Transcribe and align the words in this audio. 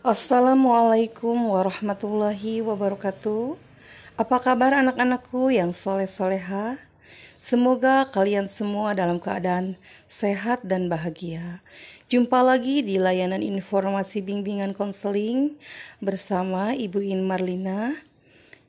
Assalamualaikum 0.00 1.52
warahmatullahi 1.52 2.64
wabarakatuh. 2.64 3.60
Apa 4.16 4.40
kabar 4.40 4.72
anak-anakku 4.72 5.52
yang 5.52 5.76
soleh-soleha? 5.76 6.80
Semoga 7.36 8.08
kalian 8.08 8.48
semua 8.48 8.96
dalam 8.96 9.20
keadaan 9.20 9.76
sehat 10.08 10.64
dan 10.64 10.88
bahagia. 10.88 11.60
Jumpa 12.08 12.40
lagi 12.40 12.80
di 12.80 12.96
layanan 12.96 13.44
informasi 13.44 14.24
bimbingan 14.24 14.72
konseling 14.72 15.60
bersama 16.00 16.72
Ibu 16.72 17.04
In 17.04 17.28
Marlina. 17.28 17.92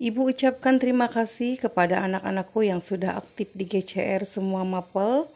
Ibu 0.03 0.35
ucapkan 0.35 0.83
terima 0.83 1.07
kasih 1.07 1.55
kepada 1.55 2.03
anak-anakku 2.11 2.59
yang 2.67 2.83
sudah 2.83 3.15
aktif 3.15 3.47
di 3.55 3.63
GCR 3.63 4.27
semua 4.27 4.67
mapel 4.67 5.31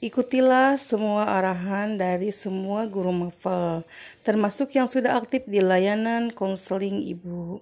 Ikutilah 0.00 0.80
semua 0.80 1.28
arahan 1.28 2.00
dari 2.00 2.32
semua 2.32 2.88
guru 2.88 3.12
mafal, 3.12 3.84
termasuk 4.24 4.72
yang 4.72 4.88
sudah 4.88 5.20
aktif 5.20 5.44
di 5.44 5.60
layanan 5.60 6.32
konseling 6.32 7.04
ibu. 7.04 7.60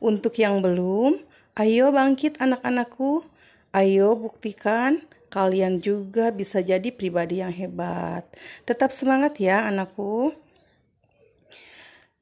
Untuk 0.00 0.32
yang 0.40 0.64
belum, 0.64 1.20
ayo 1.60 1.92
bangkit 1.92 2.40
anak-anakku, 2.40 3.28
ayo 3.76 4.16
buktikan 4.16 5.04
kalian 5.28 5.84
juga 5.84 6.32
bisa 6.32 6.64
jadi 6.64 6.88
pribadi 6.88 7.44
yang 7.44 7.52
hebat. 7.52 8.24
Tetap 8.64 8.88
semangat 8.88 9.36
ya 9.36 9.68
anakku. 9.68 10.32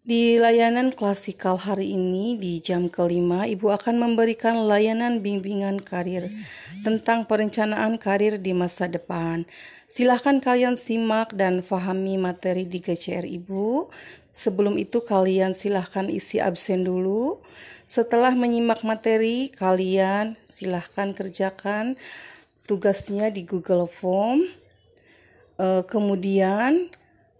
Di 0.02 0.42
layanan 0.42 0.90
klasikal 0.90 1.54
hari 1.54 1.94
ini 1.94 2.34
di 2.34 2.58
jam 2.58 2.90
kelima, 2.90 3.46
Ibu 3.46 3.70
akan 3.70 4.02
memberikan 4.02 4.66
layanan 4.66 5.22
bimbingan 5.22 5.78
karir 5.78 6.26
tentang 6.82 7.24
perencanaan 7.24 7.96
karir 7.96 8.42
di 8.42 8.50
masa 8.50 8.90
depan. 8.90 9.46
Silahkan 9.86 10.42
kalian 10.42 10.74
simak 10.74 11.30
dan 11.32 11.62
fahami 11.62 12.18
materi 12.18 12.66
di 12.66 12.82
GCR 12.82 13.24
Ibu. 13.24 13.88
Sebelum 14.34 14.76
itu 14.80 15.04
kalian 15.06 15.54
silahkan 15.54 16.10
isi 16.10 16.42
absen 16.42 16.82
dulu. 16.82 17.38
Setelah 17.86 18.34
menyimak 18.34 18.82
materi, 18.82 19.52
kalian 19.54 20.34
silahkan 20.42 21.14
kerjakan 21.14 21.94
tugasnya 22.66 23.30
di 23.30 23.46
Google 23.46 23.86
Form. 23.86 24.42
Uh, 25.60 25.84
kemudian 25.86 26.88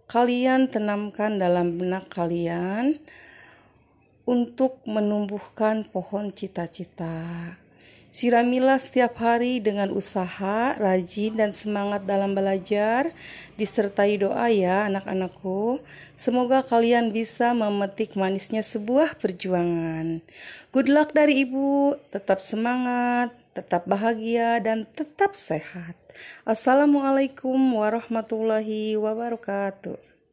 kalian 0.05 0.69
tanamkan 0.69 1.41
dalam 1.41 1.81
benak 1.81 2.07
kalian 2.13 3.01
untuk 4.23 4.79
menumbuhkan 4.85 5.83
pohon 5.89 6.29
cita-cita. 6.31 7.57
Siramilah 8.13 8.77
setiap 8.77 9.17
hari 9.17 9.57
dengan 9.57 9.89
usaha, 9.89 10.77
rajin, 10.77 11.33
dan 11.33 11.49
semangat 11.49 12.05
dalam 12.05 12.37
belajar, 12.37 13.09
disertai 13.57 14.21
doa 14.21 14.53
ya 14.53 14.85
anak-anakku. 14.85 15.81
Semoga 16.13 16.61
kalian 16.61 17.09
bisa 17.09 17.57
memetik 17.57 18.13
manisnya 18.13 18.61
sebuah 18.61 19.17
perjuangan. 19.17 20.21
Good 20.69 20.93
luck 20.93 21.17
dari 21.17 21.41
ibu, 21.41 21.97
tetap 22.13 22.45
semangat, 22.45 23.33
tetap 23.57 23.89
bahagia, 23.89 24.61
dan 24.61 24.85
tetap 24.93 25.33
sehat. 25.33 25.97
Assalamualaikum 26.45 27.57
warahmatullahi 27.57 28.93
wabarakatuh. 28.93 30.12